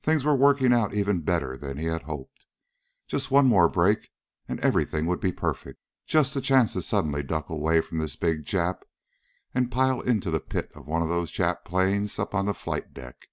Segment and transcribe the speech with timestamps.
[0.00, 2.46] Things were working out even better than he had hoped.
[3.08, 4.10] Just one more break
[4.46, 5.80] and everything would be perfect.
[6.06, 8.82] Just the chance to suddenly duck away from this big Jap
[9.52, 12.94] and pile into the pit of one of those Jap planes up on the flight
[12.94, 13.30] deck.